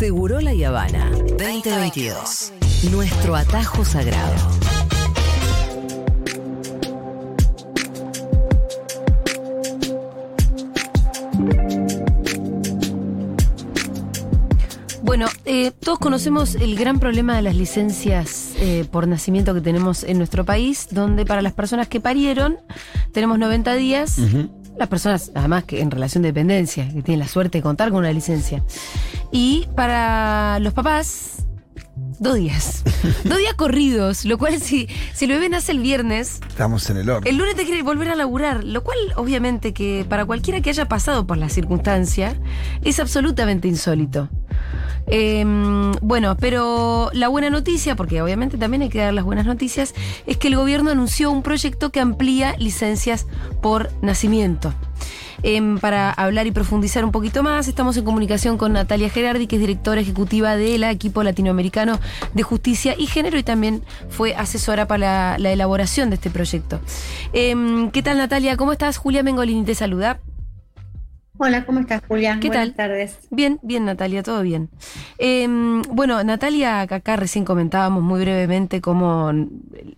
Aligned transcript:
Seguro 0.00 0.40
La 0.40 0.52
Habana 0.66 1.10
2022. 1.10 2.54
Nuestro 2.90 3.36
atajo 3.36 3.84
sagrado. 3.84 4.32
Bueno, 15.02 15.26
eh, 15.44 15.70
todos 15.70 15.98
conocemos 15.98 16.54
el 16.54 16.76
gran 16.76 16.98
problema 16.98 17.36
de 17.36 17.42
las 17.42 17.54
licencias 17.54 18.54
eh, 18.56 18.86
por 18.90 19.06
nacimiento 19.06 19.52
que 19.52 19.60
tenemos 19.60 20.02
en 20.04 20.16
nuestro 20.16 20.46
país, 20.46 20.88
donde 20.90 21.26
para 21.26 21.42
las 21.42 21.52
personas 21.52 21.88
que 21.88 22.00
parieron 22.00 22.56
tenemos 23.12 23.38
90 23.38 23.74
días. 23.74 24.16
Las 24.78 24.88
personas, 24.88 25.30
además, 25.34 25.64
que 25.64 25.82
en 25.82 25.90
relación 25.90 26.22
de 26.22 26.30
dependencia, 26.30 26.86
que 26.86 27.02
tienen 27.02 27.18
la 27.18 27.28
suerte 27.28 27.58
de 27.58 27.62
contar 27.62 27.90
con 27.90 27.98
una 27.98 28.12
licencia. 28.14 28.64
Y 29.32 29.68
para 29.76 30.58
los 30.60 30.72
papás, 30.72 31.46
dos 32.18 32.34
días. 32.36 32.82
dos 33.24 33.38
días 33.38 33.54
corridos, 33.54 34.24
lo 34.24 34.38
cual 34.38 34.60
si, 34.60 34.88
si 35.14 35.24
el 35.26 35.32
bebé 35.32 35.48
nace 35.48 35.72
el 35.72 35.80
viernes, 35.80 36.40
Estamos 36.48 36.88
en 36.90 36.98
el 36.98 37.08
horno. 37.10 37.28
el 37.28 37.36
lunes 37.36 37.54
te 37.54 37.64
quiere 37.64 37.82
volver 37.82 38.08
a 38.10 38.16
laburar, 38.16 38.64
lo 38.64 38.82
cual 38.82 38.98
obviamente 39.16 39.72
que 39.72 40.04
para 40.08 40.24
cualquiera 40.24 40.60
que 40.60 40.70
haya 40.70 40.88
pasado 40.88 41.26
por 41.26 41.38
la 41.38 41.48
circunstancia 41.48 42.34
es 42.82 42.98
absolutamente 43.00 43.68
insólito. 43.68 44.28
Eh, 45.06 45.44
bueno, 46.02 46.36
pero 46.36 47.10
la 47.14 47.28
buena 47.28 47.50
noticia, 47.50 47.96
porque 47.96 48.22
obviamente 48.22 48.58
también 48.58 48.82
hay 48.82 48.90
que 48.90 48.98
dar 49.00 49.12
las 49.14 49.24
buenas 49.24 49.46
noticias, 49.46 49.94
es 50.26 50.36
que 50.36 50.48
el 50.48 50.56
gobierno 50.56 50.90
anunció 50.90 51.30
un 51.32 51.42
proyecto 51.42 51.90
que 51.90 52.00
amplía 52.00 52.54
licencias 52.58 53.26
por 53.60 53.90
nacimiento. 54.02 54.72
Em, 55.42 55.78
para 55.78 56.10
hablar 56.10 56.46
y 56.46 56.50
profundizar 56.50 57.04
un 57.04 57.12
poquito 57.12 57.42
más, 57.42 57.68
estamos 57.68 57.96
en 57.96 58.04
comunicación 58.04 58.58
con 58.58 58.72
Natalia 58.72 59.08
Gerardi, 59.08 59.46
que 59.46 59.56
es 59.56 59.60
directora 59.60 60.00
ejecutiva 60.00 60.56
de 60.56 60.78
la 60.78 60.90
equipo 60.90 61.22
latinoamericano 61.22 61.98
de 62.34 62.42
justicia 62.42 62.94
y 62.98 63.06
género 63.06 63.38
y 63.38 63.42
también 63.42 63.82
fue 64.08 64.34
asesora 64.34 64.86
para 64.86 64.98
la, 64.98 65.38
la 65.38 65.52
elaboración 65.52 66.10
de 66.10 66.16
este 66.16 66.30
proyecto. 66.30 66.80
Em, 67.32 67.90
¿Qué 67.90 68.02
tal 68.02 68.18
Natalia? 68.18 68.56
¿Cómo 68.56 68.72
estás? 68.72 68.96
Julia 68.96 69.22
Mengolini 69.22 69.64
te 69.64 69.74
saluda. 69.74 70.20
Hola, 71.42 71.64
¿cómo 71.64 71.80
estás, 71.80 72.02
Julia? 72.06 72.36
¿Qué 72.38 72.48
Buenas 72.48 72.66
tal? 72.66 72.74
tardes. 72.74 73.18
Bien, 73.30 73.58
bien 73.62 73.86
Natalia, 73.86 74.22
todo 74.22 74.42
bien. 74.42 74.68
Em, 75.16 75.80
bueno, 75.90 76.22
Natalia, 76.22 76.82
acá 76.82 77.16
recién 77.16 77.46
comentábamos 77.46 78.02
muy 78.02 78.20
brevemente 78.20 78.82
cómo 78.82 79.32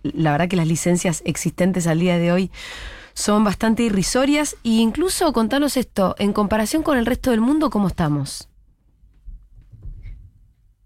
la 0.03 0.31
verdad 0.31 0.47
que 0.47 0.55
las 0.55 0.67
licencias 0.67 1.21
existentes 1.25 1.85
al 1.85 1.99
día 1.99 2.17
de 2.17 2.31
hoy 2.31 2.51
son 3.13 3.43
bastante 3.43 3.83
irrisorias 3.83 4.55
e 4.63 4.69
incluso 4.69 5.31
contanos 5.33 5.77
esto, 5.77 6.15
en 6.19 6.33
comparación 6.33 6.83
con 6.83 6.97
el 6.97 7.05
resto 7.05 7.31
del 7.31 7.41
mundo, 7.41 7.69
¿cómo 7.69 7.87
estamos? 7.87 8.49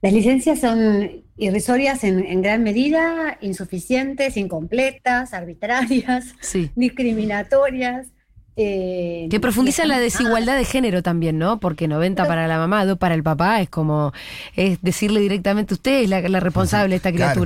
Las 0.01 0.13
licencias 0.13 0.59
son 0.59 1.23
irrisorias 1.37 2.03
en, 2.03 2.23
en 2.23 2.41
gran 2.41 2.63
medida, 2.63 3.37
insuficientes, 3.41 4.37
incompletas, 4.37 5.33
arbitrarias, 5.33 6.35
Sí. 6.39 6.71
discriminatorias. 6.75 8.07
eh, 8.55 9.27
Que 9.29 9.39
profundiza 9.39 9.83
en 9.83 9.89
la 9.89 9.99
desigualdad 9.99 10.55
de 10.57 10.65
género 10.65 11.01
también, 11.03 11.37
¿no? 11.39 11.59
Porque 11.59 11.87
90 11.87 12.25
para 12.25 12.47
la 12.47 12.57
mamá, 12.57 12.85
2 12.85 12.97
para 12.97 13.15
el 13.15 13.23
papá, 13.23 13.61
es 13.61 13.69
como 13.69 14.13
es 14.55 14.79
decirle 14.81 15.19
directamente 15.19 15.73
usted 15.73 16.01
es 16.03 16.09
la, 16.09 16.21
la 16.21 16.39
responsable 16.39 16.89
de 16.89 16.95
esta 16.97 17.11
Claro. 17.11 17.41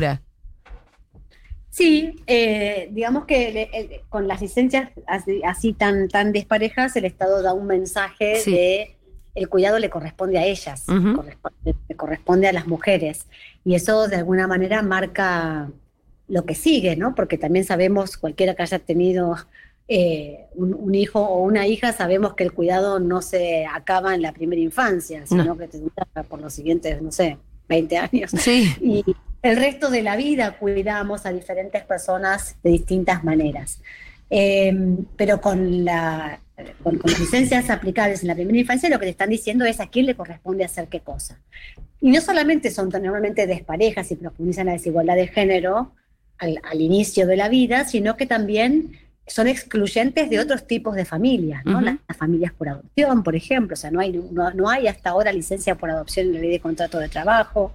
Sí, 1.71 2.15
eh, 2.27 2.89
digamos 2.91 3.25
que 3.25 3.69
el- 3.73 4.01
con 4.09 4.27
las 4.27 4.41
licencias 4.41 4.89
así, 5.07 5.41
así 5.43 5.71
tan, 5.73 6.09
tan 6.09 6.33
desparejas, 6.33 6.95
el 6.97 7.05
Estado 7.05 7.41
da 7.41 7.53
un 7.53 7.65
mensaje 7.65 8.35
Sí. 8.35 8.51
de 8.51 8.95
el 9.33 9.47
cuidado 9.47 9.79
le 9.79 9.89
corresponde 9.89 10.37
a 10.37 10.45
ellas, 10.45 10.83
corresponde, 10.85 11.73
le 11.87 11.95
corresponde 11.95 12.49
a 12.49 12.53
las 12.53 12.67
mujeres. 12.67 13.27
Y 13.63 13.75
eso 13.75 14.09
de 14.09 14.17
alguna 14.17 14.45
manera 14.45 14.81
marca 14.81 15.71
lo 16.27 16.45
que 16.45 16.53
sigue, 16.53 16.97
¿no? 16.97 17.15
Porque 17.15 17.37
también 17.37 17.63
sabemos, 17.63 18.17
cualquiera 18.17 18.53
que 18.55 18.63
haya 18.63 18.79
tenido 18.79 19.37
eh, 19.87 20.45
un, 20.55 20.73
un 20.73 20.95
hijo 20.95 21.19
o 21.21 21.43
una 21.43 21.67
hija, 21.67 21.91
sabemos 21.93 22.33
que 22.35 22.43
el 22.43 22.51
cuidado 22.53 22.99
no 22.99 23.21
se 23.21 23.65
acaba 23.65 24.15
en 24.15 24.21
la 24.21 24.31
primera 24.33 24.61
infancia, 24.61 25.25
sino 25.25 25.43
No. 25.45 25.57
que 25.57 25.67
te 25.67 25.79
dura 25.79 26.05
por 26.29 26.39
los 26.41 26.53
siguientes, 26.53 27.01
no 27.01 27.11
sé, 27.11 27.37
20 27.67 27.97
años. 27.97 28.31
Sí. 28.37 28.73
Y 28.81 29.03
el 29.41 29.57
resto 29.57 29.89
de 29.89 30.03
la 30.03 30.15
vida 30.15 30.57
cuidamos 30.57 31.25
a 31.25 31.31
diferentes 31.31 31.83
personas 31.83 32.55
de 32.63 32.71
distintas 32.71 33.23
maneras. 33.23 33.81
Eh, 34.29 34.73
pero 35.17 35.41
con, 35.41 35.83
la, 35.83 36.39
con, 36.83 36.99
licencias 37.19 37.69
aplicables 37.69 38.21
en 38.21 38.29
la 38.29 38.35
primera 38.35 38.57
infancia, 38.57 38.89
lo 38.89 38.97
que 38.97 39.05
te 39.05 39.11
están 39.11 39.29
diciendo 39.29 39.65
es 39.65 39.79
a 39.79 39.87
quién 39.87 40.05
le 40.05 40.15
corresponde 40.15 40.63
hacer 40.63 40.87
qué 40.87 41.01
cosa. 41.01 41.39
Y 41.99 42.11
no 42.11 42.21
solamente 42.21 42.71
son 42.71 42.89
normalmente 42.89 43.45
desparejas 43.45 44.11
y 44.11 44.15
profundizan 44.15 44.67
la 44.67 44.73
desigualdad 44.73 45.15
de 45.15 45.27
género 45.27 45.93
al, 46.37 46.59
al 46.63 46.81
inicio 46.81 47.27
de 47.27 47.35
la 47.35 47.49
vida, 47.49 47.85
sino 47.85 48.15
que 48.15 48.25
también 48.25 48.97
son 49.27 49.47
excluyentes 49.47 50.29
de 50.29 50.39
otros 50.39 50.65
tipos 50.65 50.95
de 50.95 51.05
familias, 51.05 51.63
¿no? 51.65 51.79
Las 51.79 51.97
familias 52.17 52.53
por 52.53 52.69
adopción, 52.69 53.23
por 53.23 53.35
ejemplo. 53.35 53.73
O 53.73 53.77
sea, 53.77 53.91
no 53.91 53.99
hay, 53.99 54.11
no, 54.11 54.51
no 54.51 54.69
hay 54.69 54.87
hasta 54.87 55.11
ahora 55.11 55.31
licencia 55.31 55.75
por 55.75 55.89
adopción 55.89 56.27
en 56.27 56.33
la 56.33 56.39
ley 56.39 56.51
de 56.51 56.59
contrato 56.59 56.99
de 56.99 57.07
trabajo 57.07 57.73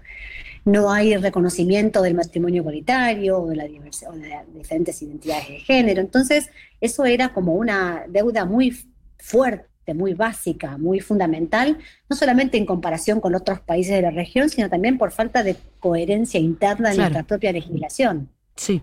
no 0.66 0.90
hay 0.90 1.16
reconocimiento 1.16 2.02
del 2.02 2.14
matrimonio 2.14 2.60
igualitario 2.60 3.38
o 3.38 3.46
de, 3.46 3.56
la 3.56 3.64
diversidad, 3.64 4.12
o 4.12 4.16
de 4.16 4.28
las 4.28 4.52
diferentes 4.52 5.00
identidades 5.00 5.48
de 5.48 5.60
género. 5.60 6.00
Entonces, 6.00 6.50
eso 6.80 7.04
era 7.04 7.32
como 7.32 7.54
una 7.54 8.02
deuda 8.08 8.44
muy 8.44 8.76
fuerte, 9.16 9.94
muy 9.94 10.14
básica, 10.14 10.76
muy 10.76 10.98
fundamental, 10.98 11.78
no 12.10 12.16
solamente 12.16 12.58
en 12.58 12.66
comparación 12.66 13.20
con 13.20 13.36
otros 13.36 13.60
países 13.60 13.94
de 13.94 14.02
la 14.02 14.10
región, 14.10 14.48
sino 14.50 14.68
también 14.68 14.98
por 14.98 15.12
falta 15.12 15.44
de 15.44 15.56
coherencia 15.78 16.40
interna 16.40 16.88
en 16.88 16.96
Claro. 16.96 17.10
nuestra 17.10 17.28
propia 17.28 17.52
legislación. 17.52 18.28
Sí. 18.56 18.82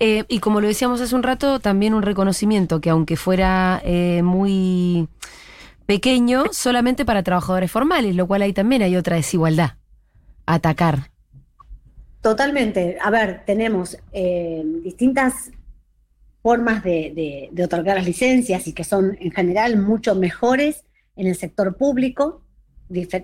Eh, 0.00 0.24
y 0.26 0.40
como 0.40 0.60
lo 0.60 0.66
decíamos 0.66 1.00
hace 1.00 1.14
un 1.14 1.22
rato, 1.22 1.60
también 1.60 1.94
un 1.94 2.02
reconocimiento 2.02 2.80
que 2.80 2.90
aunque 2.90 3.16
fuera 3.16 3.80
eh, 3.84 4.22
muy 4.24 5.06
pequeño, 5.86 6.46
solamente 6.50 7.04
para 7.04 7.22
trabajadores 7.22 7.70
formales, 7.70 8.16
lo 8.16 8.26
cual 8.26 8.42
ahí 8.42 8.52
también 8.52 8.82
hay 8.82 8.96
otra 8.96 9.14
desigualdad 9.14 9.74
atacar. 10.46 11.10
Totalmente. 12.20 12.98
A 13.00 13.10
ver, 13.10 13.42
tenemos 13.46 13.96
eh, 14.12 14.62
distintas 14.84 15.50
formas 16.42 16.82
de, 16.84 17.12
de- 17.14 17.48
de 17.52 17.64
otorgar 17.64 17.96
las 17.96 18.06
licencias 18.06 18.66
y 18.66 18.72
que 18.72 18.84
son 18.84 19.16
en 19.20 19.30
general 19.30 19.76
mucho 19.78 20.14
mejores 20.14 20.84
en 21.16 21.26
el 21.26 21.34
sector 21.36 21.76
público, 21.76 22.42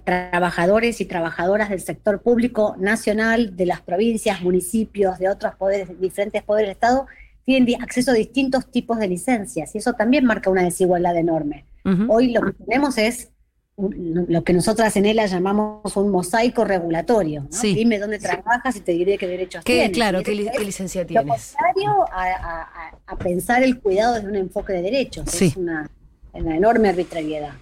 trabajadores 0.04 1.00
y 1.00 1.06
trabajadoras 1.06 1.70
del 1.70 1.80
sector 1.80 2.20
público 2.22 2.76
nacional, 2.78 3.56
de 3.56 3.66
las 3.66 3.80
provincias, 3.80 4.40
municipios, 4.42 5.18
de 5.18 5.28
otros 5.28 5.54
poderes, 5.56 5.88
diferentes 6.00 6.42
poderes 6.42 6.68
del 6.68 6.72
Estado, 6.74 7.06
tienen 7.44 7.82
acceso 7.82 8.10
a 8.10 8.14
distintos 8.14 8.70
tipos 8.70 8.98
de 8.98 9.08
licencias 9.08 9.74
y 9.74 9.78
eso 9.78 9.92
también 9.94 10.24
marca 10.24 10.50
una 10.50 10.62
desigualdad 10.62 11.16
enorme. 11.16 11.64
Hoy 12.08 12.32
lo 12.32 12.42
que 12.42 12.52
tenemos 12.52 12.98
es 12.98 13.30
lo 13.76 14.42
que 14.42 14.53
nosotras 14.54 14.97
en 14.97 15.04
ELA 15.04 15.26
llamamos 15.26 15.97
un 15.97 16.10
mosaico 16.10 16.64
regulatorio. 16.64 17.42
¿no? 17.42 17.48
Sí. 17.50 17.75
Dime 17.75 17.98
dónde 17.98 18.19
trabajas 18.19 18.75
y 18.76 18.81
te 18.81 18.92
diré 18.92 19.19
qué 19.19 19.26
derechos 19.26 19.62
¿Qué, 19.64 19.75
tienes. 19.75 19.91
claro, 19.92 20.22
¿qué, 20.22 20.34
li- 20.34 20.48
qué 20.56 20.64
licencia 20.64 21.03
Lo 21.03 21.06
tienes? 21.09 21.54
contrario 21.54 22.04
a, 22.10 22.22
a- 22.25 22.62
a- 22.62 22.98
a 23.06 23.16
pensar 23.19 23.62
el 23.62 23.78
cuidado 23.81 24.14
desde 24.14 24.28
un 24.28 24.37
enfoque 24.37 24.72
de 24.72 24.82
derechos. 24.82 25.25
Sí. 25.31 25.47
Es 25.47 25.56
una, 25.56 25.91
una 26.32 26.56
enorme 26.56 26.88
arbitrariedad. 26.88 27.53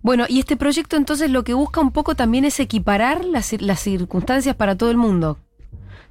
Bueno, 0.00 0.26
y 0.28 0.38
este 0.38 0.56
proyecto 0.56 0.96
entonces 0.96 1.30
lo 1.30 1.42
que 1.44 1.54
busca 1.54 1.80
un 1.80 1.90
poco 1.90 2.14
también 2.14 2.44
es 2.44 2.60
equiparar 2.60 3.24
las, 3.24 3.60
las 3.60 3.80
circunstancias 3.80 4.54
para 4.54 4.76
todo 4.76 4.90
el 4.92 4.96
mundo. 4.96 5.38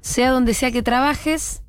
Sea 0.02 0.30
donde 0.30 0.52
sea 0.52 0.72
que 0.72 0.82
trabajes. 0.82 1.62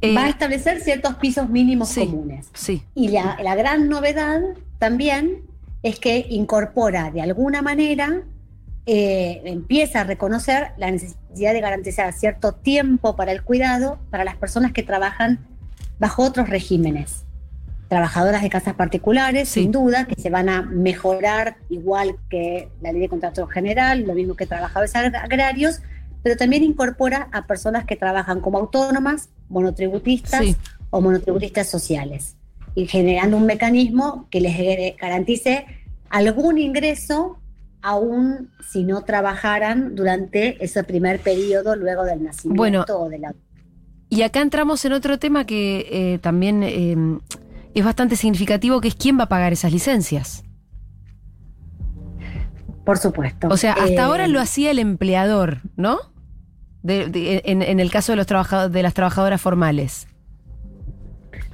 eh, 0.00 0.14
Va 0.14 0.24
a 0.24 0.28
establecer 0.30 0.80
ciertos 0.80 1.16
pisos 1.16 1.50
mínimos 1.50 1.90
sí. 1.90 2.06
comunes. 2.06 2.48
sí, 2.54 2.82
Y 2.94 3.08
la, 3.08 3.36
la 3.42 3.54
gran 3.56 3.88
novedad 3.90 4.40
también 4.78 5.42
es 5.82 5.98
que 5.98 6.26
incorpora 6.28 7.10
de 7.10 7.22
alguna 7.22 7.62
manera, 7.62 8.22
eh, 8.86 9.42
empieza 9.44 10.00
a 10.00 10.04
reconocer 10.04 10.68
la 10.76 10.90
necesidad 10.90 11.52
de 11.52 11.60
garantizar 11.60 12.12
cierto 12.12 12.52
tiempo 12.52 13.14
para 13.16 13.32
el 13.32 13.42
cuidado 13.42 13.98
para 14.10 14.24
las 14.24 14.36
personas 14.36 14.72
que 14.72 14.82
trabajan 14.82 15.38
bajo 15.98 16.22
otros 16.22 16.48
regímenes. 16.48 17.24
Trabajadoras 17.88 18.42
de 18.42 18.50
casas 18.50 18.74
particulares, 18.74 19.48
Sí. 19.48 19.62
sin 19.62 19.72
duda, 19.72 20.06
que 20.06 20.20
se 20.20 20.30
van 20.30 20.48
a 20.48 20.62
mejorar 20.62 21.56
igual 21.68 22.16
que 22.28 22.68
la 22.80 22.92
ley 22.92 23.00
de 23.02 23.08
contrato 23.08 23.46
general, 23.46 24.02
lo 24.06 24.14
mismo 24.14 24.34
que 24.34 24.46
trabajadores 24.46 24.94
agra- 24.96 25.22
agrarios, 25.22 25.80
pero 26.22 26.36
también 26.36 26.62
incorpora 26.62 27.28
a 27.32 27.46
personas 27.46 27.84
que 27.84 27.96
trabajan 27.96 28.40
como 28.40 28.58
autónomas, 28.58 29.28
monotributistas 29.48 30.40
Sí. 30.44 30.56
o 30.90 31.00
monotributistas 31.00 31.68
sociales 31.68 32.36
y 32.74 32.86
generando 32.86 33.36
un 33.36 33.46
mecanismo 33.46 34.26
que 34.30 34.40
les 34.40 34.96
garantice 34.96 35.66
algún 36.08 36.58
ingreso 36.58 37.38
aún 37.82 38.50
si 38.70 38.84
no 38.84 39.02
trabajaran 39.04 39.94
durante 39.94 40.62
ese 40.64 40.84
primer 40.84 41.20
periodo 41.20 41.76
luego 41.76 42.04
del 42.04 42.22
nacimiento 42.22 42.56
Bueno. 42.60 42.84
o 42.88 43.08
de 43.08 43.18
la 43.18 43.34
Y 44.10 44.22
acá 44.22 44.40
entramos 44.42 44.84
en 44.84 44.92
otro 44.92 45.18
tema 45.18 45.46
que 45.46 45.86
eh, 45.90 46.18
también 46.18 46.62
eh, 46.62 46.96
es 47.74 47.84
bastante 47.84 48.16
significativo, 48.16 48.80
que 48.80 48.88
es 48.88 48.94
quién 48.96 49.18
va 49.18 49.24
a 49.24 49.28
pagar 49.28 49.52
esas 49.52 49.72
licencias. 49.72 50.44
por 52.84 52.98
supuesto. 52.98 53.48
O 53.48 53.56
sea, 53.56 53.72
hasta 53.74 53.88
Eh, 53.92 53.98
ahora 54.00 54.26
lo 54.26 54.40
hacía 54.40 54.70
el 54.72 54.78
empleador, 54.80 55.58
¿no? 55.76 55.98
De- 56.82 57.08
de- 57.08 57.42
en, 57.44 57.62
en 57.62 57.78
el 57.78 57.90
caso 57.90 58.12
de, 58.12 58.16
los 58.16 58.26
trabajadores, 58.26 58.72
de 58.72 58.82
las 58.82 58.94
trabajadoras 58.94 59.40
formales. 59.40 60.08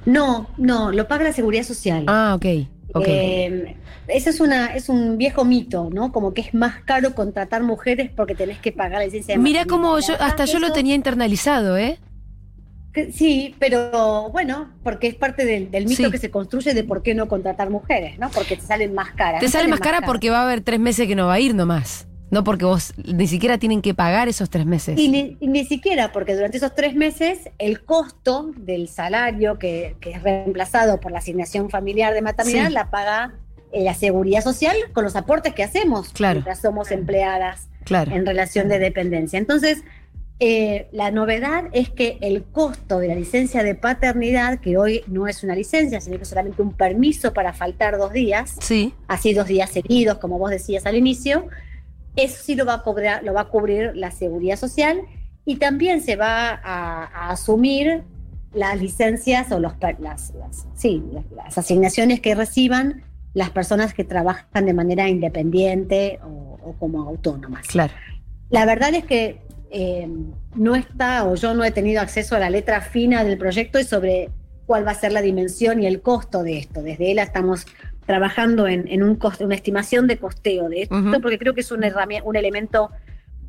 No, 0.07 0.47
no, 0.57 0.91
lo 0.91 1.07
paga 1.07 1.25
la 1.25 1.33
seguridad 1.33 1.63
social. 1.63 2.05
Ah, 2.07 2.33
ok. 2.35 2.45
ok. 2.93 3.03
Eh, 3.07 3.75
ese 4.07 4.29
es, 4.29 4.39
una, 4.39 4.67
es 4.67 4.87
un 4.87 5.17
viejo 5.17 5.43
mito, 5.43 5.89
¿no? 5.91 6.13
Como 6.13 6.33
que 6.33 6.39
es 6.41 6.53
más 6.53 6.81
caro 6.85 7.13
contratar 7.13 7.61
mujeres 7.61 8.09
porque 8.15 8.33
tenés 8.33 8.57
que 8.59 8.71
pagar 8.71 8.99
la 8.99 9.05
licencia 9.05 9.35
de 9.35 9.41
Mira 9.41 9.65
cómo 9.65 9.99
yo, 9.99 10.13
hasta 10.21 10.45
yo 10.45 10.59
lo 10.59 10.71
tenía 10.71 10.95
internalizado, 10.95 11.77
¿eh? 11.77 11.99
que- 12.93 13.11
Sí, 13.11 13.53
pero 13.59 14.29
bueno, 14.31 14.71
porque 14.81 15.07
es 15.07 15.15
parte 15.15 15.45
del, 15.45 15.69
del 15.71 15.85
mito 15.85 16.05
Sí. 16.05 16.09
que 16.11 16.17
se 16.17 16.31
construye 16.31 16.73
de 16.73 16.83
por 16.85 17.03
qué 17.03 17.13
no 17.13 17.27
contratar 17.27 17.69
mujeres, 17.69 18.17
¿no? 18.17 18.29
Porque 18.31 18.55
te 18.55 18.61
salen 18.63 18.93
más 18.95 19.11
caras. 19.11 19.41
Te 19.41 19.47
sale 19.49 19.63
salen 19.65 19.69
más 19.71 19.81
cara 19.81 20.01
porque 20.05 20.29
va 20.29 20.39
a 20.39 20.43
haber 20.45 20.61
tres 20.61 20.79
meses 20.79 21.05
que 21.05 21.15
no 21.15 21.27
va 21.27 21.33
a 21.33 21.39
ir 21.41 21.53
nomás. 21.53 22.06
No 22.29 22.43
porque 22.43 22.65
vos 22.65 22.93
ni 23.05 23.27
siquiera 23.27 23.57
tienen 23.57 23.81
que 23.81 23.93
pagar 23.93 24.27
esos 24.27 24.49
tres 24.49 24.65
meses. 24.65 24.99
Y 24.99 25.07
ni, 25.07 25.37
y 25.39 25.47
ni 25.47 25.63
siquiera, 25.65 26.11
porque 26.11 26.35
durante 26.35 26.57
esos 26.57 26.75
tres 26.75 26.93
meses 26.93 27.49
el 27.57 27.83
costo 27.85 28.51
del 28.57 28.89
salario 28.89 29.57
que, 29.57 29.95
que 30.01 30.11
es 30.11 30.23
reemplazado 30.23 30.99
por 30.99 31.11
la 31.11 31.19
asignación 31.19 31.69
familiar 31.69 32.13
de 32.13 32.21
maternidad 32.21 32.67
Sí. 32.67 32.73
la 32.73 32.89
paga 32.89 33.33
eh, 33.71 33.83
la 33.83 33.93
seguridad 33.93 34.41
social 34.41 34.75
con 34.93 35.03
los 35.03 35.15
aportes 35.15 35.53
que 35.53 35.63
hacemos 35.63 36.09
Claro. 36.09 36.35
mientras 36.35 36.59
somos 36.61 36.91
empleadas 36.91 37.67
Claro. 37.85 38.13
en 38.13 38.25
relación 38.25 38.67
de 38.69 38.79
dependencia. 38.79 39.37
Entonces, 39.39 39.83
eh, 40.39 40.87
la 40.91 41.09
novedad 41.11 41.65
es 41.71 41.89
que 41.89 42.17
el 42.21 42.43
costo 42.43 42.99
de 42.99 43.07
la 43.07 43.15
licencia 43.15 43.63
de 43.63 43.73
paternidad, 43.75 44.59
que 44.59 44.77
hoy 44.77 45.01
no 45.07 45.27
es 45.27 45.43
una 45.43 45.55
licencia, 45.55 45.99
sino 45.99 46.17
que 46.17 46.23
es 46.23 46.29
solamente 46.29 46.61
un 46.61 46.73
permiso 46.73 47.33
para 47.33 47.53
faltar 47.53 47.97
dos 47.97 48.13
días, 48.13 48.55
Sí. 48.61 48.93
así 49.07 49.33
dos 49.33 49.47
días 49.47 49.69
seguidos, 49.71 50.17
como 50.19 50.37
vos 50.37 50.51
decías 50.51 50.85
al 50.85 50.95
inicio, 50.95 51.47
eso 52.17 52.43
sí 52.43 52.55
lo 52.55 52.65
va 52.65 52.73
a 52.75 52.83
cobrar, 52.83 53.23
lo 53.23 53.33
va 53.33 53.41
a 53.41 53.45
cubrir 53.49 53.91
la 53.95 54.11
seguridad 54.11 54.57
social 54.57 55.01
y 55.45 55.55
también 55.55 56.01
se 56.01 56.15
va 56.17 56.49
a, 56.49 57.05
a 57.05 57.29
asumir 57.29 58.03
las 58.53 58.79
licencias 58.81 59.51
o 59.51 59.59
los, 59.59 59.73
las, 59.99 60.33
las- 60.33 60.67
sí, 60.75 61.01
las, 61.13 61.23
las 61.31 61.57
asignaciones 61.57 62.19
que 62.19 62.35
reciban 62.35 63.03
las 63.33 63.51
personas 63.51 63.93
que 63.93 64.03
trabajan 64.03 64.65
de 64.65 64.73
manera 64.73 65.07
independiente 65.09 66.19
o, 66.23 66.57
o 66.63 66.73
como 66.79 67.03
autónomas. 67.03 67.67
Claro. 67.67 67.93
La 68.49 68.65
verdad 68.65 68.93
es 68.95 69.05
que 69.05 69.41
eh, 69.69 70.07
no 70.55 70.75
está, 70.75 71.25
o 71.25 71.35
yo 71.35 71.53
no 71.53 71.63
he 71.63 71.71
tenido 71.71 72.01
acceso 72.01 72.35
a 72.35 72.39
la 72.39 72.49
letra 72.49 72.81
fina 72.81 73.23
del 73.23 73.37
proyecto 73.37 73.79
y 73.79 73.83
sobre 73.83 74.29
cuál 74.65 74.87
va 74.87 74.91
a 74.91 74.95
ser 74.95 75.11
la 75.11 75.21
dimensión 75.21 75.83
y 75.83 75.87
el 75.87 76.01
costo 76.01 76.41
de 76.43 76.57
esto. 76.57 76.81
Desde 76.81 77.11
ELA 77.11 77.23
estamos 77.23 77.65
trabajando 78.07 78.67
en, 78.67 78.87
en 78.87 79.03
un 79.03 79.15
coste, 79.15 79.45
una 79.45 79.53
estimación 79.53 80.07
de 80.07 80.17
costeo 80.17 80.69
de 80.69 80.81
esto, 80.83 80.95
porque 81.21 81.37
creo 81.37 81.53
que 81.53 81.61
es 81.61 81.71
un, 81.71 81.83
un 82.23 82.35
elemento 82.35 82.89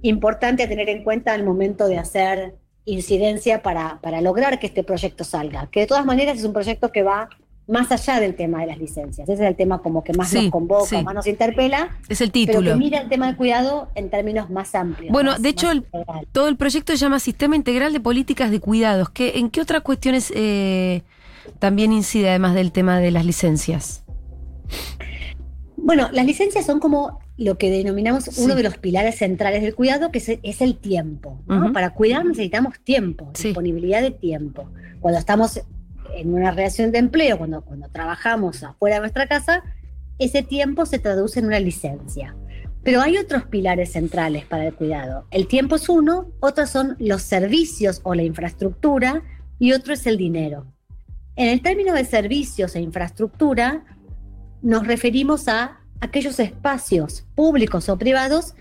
importante 0.02 0.62
a 0.64 0.69
tener 0.69 0.88
en 0.90 1.02
cuenta 1.05 1.32
al 1.32 1.44
momento 1.44 1.87
de 1.88 1.96
hacer 1.99 2.55
incidencia 2.84 3.62
para, 3.62 3.99
para 4.02 4.20
lograr 4.20 4.58
que 4.58 4.66
este 4.66 4.82
proyecto 4.82 5.25
salga. 5.25 5.69
Que 5.70 5.81
de 5.81 5.87
todas 5.87 6.05
maneras 6.05 6.38
es 6.38 6.44
un 6.44 6.52
proyecto 6.52 6.90
que 6.93 7.02
va 7.02 7.28
más 7.66 7.93
allá 7.93 8.19
del 8.19 8.34
tema 8.34 8.60
de 8.62 8.66
las 8.69 8.78
licencias. 8.78 9.28
Ese 9.28 9.43
es 9.44 9.49
el 9.49 9.55
tema 9.55 9.81
como 9.82 10.02
que 10.02 10.14
más 10.14 10.31
Sí, 10.31 10.43
nos 10.44 10.50
convoca, 10.50 10.87
sí. 10.87 11.02
más 11.02 11.14
nos 11.14 11.26
interpela, 11.26 11.99
Es 12.08 12.20
el 12.22 12.31
pero 12.31 12.46
título. 12.46 12.70
que 12.72 12.76
mira 12.78 12.99
el 13.00 13.08
tema 13.10 13.26
del 13.26 13.37
cuidado 13.37 13.90
en 13.94 14.08
términos 14.08 14.49
más 14.49 14.75
amplios. 14.75 15.12
Bueno, 15.12 15.32
más- 15.32 15.43
de 15.43 15.49
hecho, 15.50 15.70
el-. 15.70 15.84
Todo 16.32 16.49
el 16.49 16.56
proyecto 16.56 16.93
se 16.93 16.99
llama 16.99 17.20
Sistema 17.20 17.56
Integral 17.56 17.93
de 17.93 18.00
Políticas 18.00 18.50
de 18.50 18.58
Cuidados. 18.60 19.10
¿Qué, 19.10 19.38
¿En 19.38 19.50
qué 19.50 19.60
otras 19.60 19.82
cuestiones 19.82 20.32
eh, 20.34 21.02
también 21.58 21.93
incide 21.93 22.31
además 22.31 22.55
del 22.55 22.72
tema 22.72 22.99
de 23.00 23.10
las 23.10 23.26
licencias? 23.26 24.02
Bueno, 25.76 26.09
las 26.12 26.26
licencias 26.26 26.67
son 26.67 26.81
como 26.81 27.20
lo 27.37 27.56
que 27.56 27.70
denominamos 27.70 28.25
Sí. 28.25 28.43
uno 28.44 28.55
de 28.56 28.62
los 28.65 28.79
pilares 28.79 29.17
centrales 29.17 29.62
del 29.62 29.75
cuidado, 29.75 30.11
que 30.11 30.19
es, 30.43 30.61
el 30.61 30.76
tiempo. 30.76 31.41
Para 31.73 31.94
cuidar 31.94 32.25
necesitamos 32.25 32.81
tiempo, 32.81 33.31
Sí. 33.35 33.49
disponibilidad 33.49 34.03
de 34.03 34.11
tiempo. 34.11 34.69
Cuando 35.00 35.19
estamos 35.20 35.61
en 36.15 36.35
una 36.35 36.50
relación 36.50 36.91
de 36.91 36.99
empleo, 36.99 37.38
cuando, 37.38 37.62
cuando 37.62 37.88
trabajamos 37.88 38.62
afuera 38.65 38.97
de 38.97 39.00
nuestra 39.00 39.29
casa, 39.29 39.62
ese 40.19 40.43
tiempo 40.43 40.85
se 40.85 40.99
traduce 40.99 41.38
en 41.38 41.47
una 41.47 41.61
licencia. 41.61 42.35
Pero 42.82 43.00
hay 43.00 43.17
otros 43.17 43.44
pilares 43.44 43.93
centrales 43.93 44.44
para 44.47 44.67
el 44.67 44.75
cuidado. 44.75 45.26
El 45.31 45.47
tiempo 45.47 45.76
es 45.76 45.88
uno, 45.88 46.29
otros 46.41 46.70
son 46.70 46.97
los 46.99 47.23
servicios 47.23 48.00
o 48.03 48.15
la 48.15 48.25
infraestructura 48.25 49.23
y 49.59 49.73
otro 49.73 49.93
es 49.93 50.06
el 50.06 50.17
dinero. 50.17 50.67
En 51.37 51.49
el 51.49 51.62
término 51.62 51.94
de 51.94 52.05
servicios 52.05 52.75
e 52.75 52.81
infraestructura, 52.81 53.85
nos 54.62 54.87
referimos 54.87 55.49
a 55.49 55.81
aquellos 56.00 56.38
espacios 56.40 57.25
públicos 57.34 57.88
o 57.88 57.99
privados 57.99 58.55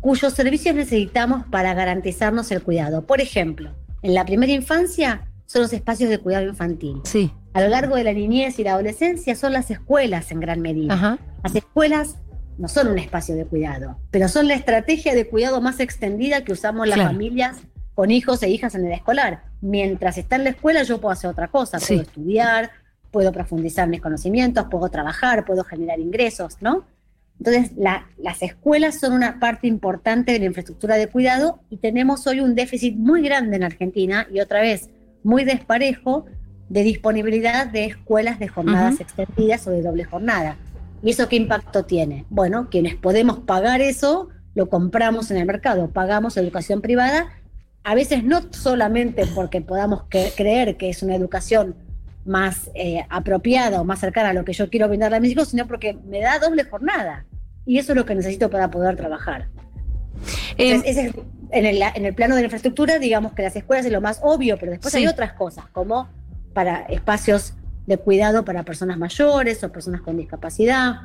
cuyos 0.00 0.32
servicios 0.32 0.74
necesitamos 0.74 1.46
para 1.46 1.74
garantizarnos 1.74 2.50
el 2.50 2.62
cuidado. 2.62 3.06
Por 3.06 3.20
ejemplo, 3.20 3.70
en 4.02 4.14
la 4.14 4.24
primera 4.24 4.52
infancia 4.52 5.28
son 5.46 5.62
los 5.62 5.72
espacios 5.72 6.10
de 6.10 6.18
cuidado 6.18 6.46
infantil. 6.46 7.00
Sí. 7.04 7.32
A 7.54 7.60
lo 7.60 7.68
largo 7.68 7.96
de 7.96 8.04
la 8.04 8.12
niñez 8.12 8.58
y 8.58 8.64
la 8.64 8.72
adolescencia 8.72 9.36
son 9.36 9.52
las 9.52 9.70
escuelas 9.70 10.30
en 10.32 10.40
gran 10.40 10.60
medida. 10.60 10.94
Ajá. 10.94 11.18
Las 11.44 11.54
escuelas 11.54 12.16
no 12.58 12.68
son 12.68 12.88
un 12.88 12.98
espacio 12.98 13.34
de 13.34 13.44
cuidado, 13.44 13.98
pero 14.10 14.28
son 14.28 14.48
la 14.48 14.54
estrategia 14.54 15.14
de 15.14 15.28
cuidado 15.28 15.60
más 15.60 15.78
extendida 15.80 16.42
que 16.44 16.52
usamos 16.52 16.86
las 16.88 16.96
Claro. 16.96 17.10
familias 17.10 17.58
con 17.94 18.10
hijos 18.10 18.42
e 18.42 18.48
hijas 18.48 18.74
en 18.74 18.86
el 18.86 18.92
escolar. 18.92 19.44
Mientras 19.60 20.18
está 20.18 20.36
en 20.36 20.44
la 20.44 20.50
escuela 20.50 20.82
yo 20.82 21.00
puedo 21.00 21.12
hacer 21.12 21.30
otra 21.30 21.48
cosa, 21.48 21.78
Sí. 21.78 21.88
puedo 21.94 22.02
estudiar, 22.02 22.70
puedo 23.12 23.30
profundizar 23.30 23.88
mis 23.88 24.00
conocimientos, 24.00 24.66
puedo 24.70 24.88
trabajar, 24.88 25.44
puedo 25.44 25.62
generar 25.62 26.00
ingresos, 26.00 26.56
¿no? 26.60 26.84
Entonces, 27.38 27.72
la- 27.76 28.06
las 28.18 28.42
escuelas 28.42 28.98
son 28.98 29.12
una 29.12 29.38
parte 29.38 29.66
importante 29.68 30.32
de 30.32 30.38
la 30.38 30.44
infraestructura 30.46 30.96
de 30.96 31.06
cuidado 31.08 31.60
y 31.70 31.76
tenemos 31.76 32.26
hoy 32.26 32.40
un 32.40 32.54
déficit 32.54 32.96
muy 32.96 33.22
grande 33.22 33.56
en 33.56 33.64
Argentina 33.64 34.26
y 34.32 34.40
otra 34.40 34.60
vez 34.60 34.90
muy 35.22 35.44
desparejo 35.44 36.26
de 36.68 36.82
disponibilidad 36.82 37.66
de 37.66 37.84
escuelas 37.86 38.38
de 38.38 38.48
jornadas 38.48 38.94
Ujú. 38.94 39.02
extendidas 39.02 39.66
o 39.66 39.70
de 39.70 39.82
doble 39.82 40.04
jornada. 40.04 40.56
¿Y 41.02 41.10
eso 41.10 41.28
qué 41.28 41.36
impacto 41.36 41.84
tiene? 41.84 42.24
Bueno, 42.30 42.68
quienes 42.70 42.94
podemos 42.94 43.40
pagar 43.40 43.80
eso, 43.80 44.28
lo 44.54 44.68
compramos 44.68 45.30
en 45.30 45.36
el 45.38 45.46
mercado, 45.46 45.90
pagamos 45.90 46.36
educación 46.36 46.80
privada, 46.80 47.28
a 47.84 47.94
veces 47.96 48.22
no 48.22 48.40
solamente 48.52 49.26
porque 49.34 49.60
podamos 49.60 50.04
creer 50.08 50.76
que 50.76 50.88
es 50.90 51.02
una 51.02 51.16
educación 51.16 51.74
más 52.24 52.70
eh, 52.74 53.04
apropiada 53.08 53.80
o 53.80 53.84
más 53.84 53.98
cercana 54.00 54.30
a 54.30 54.32
lo 54.32 54.44
que 54.44 54.52
yo 54.52 54.70
quiero 54.70 54.88
brindarle 54.88 55.16
a 55.16 55.20
mis 55.20 55.32
hijos, 55.32 55.48
sino 55.48 55.66
porque 55.66 55.94
me 56.06 56.20
da 56.20 56.38
doble 56.38 56.64
jornada. 56.64 57.24
Y 57.66 57.78
eso 57.78 57.92
es 57.92 57.96
lo 57.96 58.04
que 58.06 58.14
necesito 58.14 58.50
para 58.50 58.70
poder 58.70 58.96
trabajar. 58.96 59.48
Eh, 60.56 60.72
Entonces, 60.72 60.96
ese 60.96 61.06
es- 61.08 61.14
en, 61.50 61.66
el, 61.66 61.82
en 61.82 62.06
el 62.06 62.14
plano 62.14 62.34
de 62.34 62.42
la 62.42 62.46
infraestructura, 62.46 62.98
digamos 62.98 63.32
que 63.34 63.42
las 63.42 63.54
escuelas 63.56 63.84
es 63.86 63.92
lo 63.92 64.00
más 64.00 64.20
obvio, 64.22 64.56
pero 64.58 64.72
después 64.72 64.92
Sí. 64.92 64.98
hay 65.00 65.06
otras 65.06 65.32
cosas, 65.34 65.66
como 65.72 66.08
para 66.54 66.82
espacios 66.82 67.54
de 67.86 67.98
cuidado 67.98 68.44
para 68.44 68.62
personas 68.62 68.96
mayores 68.98 69.62
o 69.64 69.70
personas 69.72 70.00
con 70.00 70.16
discapacidad, 70.16 71.02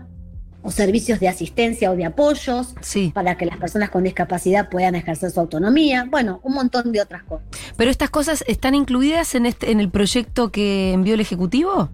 o 0.67 0.71
servicios 0.71 1.21
de 1.21 1.29
asistencia 1.29 1.89
o 1.89 1.95
de 1.95 2.03
apoyos 2.03 2.75
sí. 2.81 3.11
para 3.15 3.37
que 3.37 3.45
las 3.45 3.55
personas 3.57 3.89
con 3.89 4.03
discapacidad 4.03 4.67
puedan 4.67 4.95
ejercer 4.95 5.31
su 5.31 5.39
autonomía, 5.39 6.05
bueno, 6.11 6.41
un 6.43 6.55
montón 6.55 6.91
de 6.91 6.99
otras 6.99 7.23
cosas. 7.23 7.47
Pero 7.77 7.89
estas 7.89 8.09
cosas 8.09 8.43
están 8.47 8.75
incluidas 8.75 9.33
en 9.35 9.45
este, 9.45 9.71
en 9.71 9.79
el 9.79 9.89
proyecto 9.89 10.51
que 10.51 10.91
envió 10.91 11.13
el 11.13 11.21
Ejecutivo. 11.21 11.89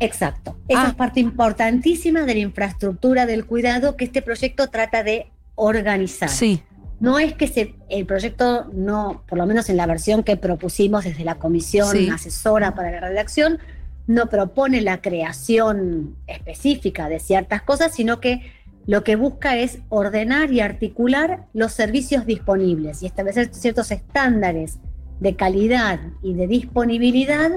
Exacto. 0.00 0.56
Esa 0.68 0.84
Ah. 0.84 0.88
es 0.88 0.94
parte 0.94 1.20
importantísima 1.20 2.22
de 2.22 2.32
la 2.34 2.40
infraestructura 2.40 3.26
del 3.26 3.44
cuidado 3.44 3.96
que 3.96 4.06
este 4.06 4.22
proyecto 4.22 4.68
trata 4.68 5.02
de 5.02 5.30
organizar. 5.54 6.30
Sí. 6.30 6.62
No 7.00 7.18
es 7.18 7.34
que 7.34 7.46
se, 7.46 7.74
el 7.90 8.06
proyecto 8.06 8.70
no, 8.72 9.22
por 9.28 9.36
lo 9.36 9.44
menos 9.44 9.68
en 9.68 9.76
la 9.76 9.84
versión 9.86 10.22
que 10.22 10.38
propusimos 10.38 11.04
desde 11.04 11.24
la 11.24 11.34
comisión 11.34 11.88
Sí. 11.90 12.08
asesora 12.08 12.74
para 12.74 12.90
la 12.90 13.00
redacción, 13.00 13.58
no 14.06 14.28
propone 14.28 14.80
la 14.80 15.00
creación 15.00 16.16
específica 16.26 17.08
de 17.08 17.20
ciertas 17.20 17.62
cosas, 17.62 17.94
sino 17.94 18.20
que 18.20 18.42
lo 18.86 19.02
que 19.02 19.16
busca 19.16 19.56
es 19.56 19.78
ordenar 19.88 20.52
y 20.52 20.60
articular 20.60 21.46
los 21.54 21.72
servicios 21.72 22.26
disponibles 22.26 23.02
y 23.02 23.06
establecer 23.06 23.54
ciertos 23.54 23.90
estándares 23.90 24.78
de 25.20 25.36
calidad 25.36 26.00
y 26.22 26.34
de 26.34 26.46
disponibilidad 26.46 27.50